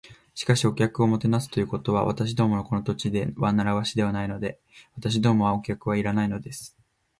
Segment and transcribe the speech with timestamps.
[0.33, 4.59] 「しかし、お客をもてなすということは、私どものこの土地では慣わしではないので。
[4.95, 6.75] 私どもはお客はいらないのです」